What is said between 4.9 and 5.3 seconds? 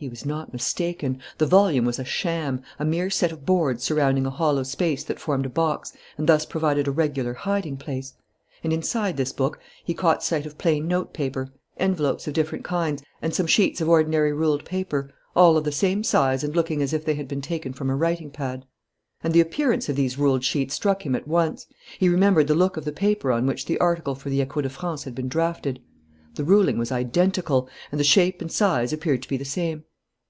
that